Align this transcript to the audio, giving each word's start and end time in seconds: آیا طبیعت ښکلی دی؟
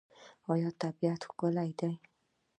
آیا 0.53 0.69
طبیعت 0.81 1.21
ښکلی 1.29 1.71
دی؟ 1.79 1.91